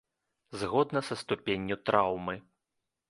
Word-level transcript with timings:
Згодна 0.61 1.03
са 1.09 1.15
ступенню 1.23 1.75
траўмы. 1.91 2.35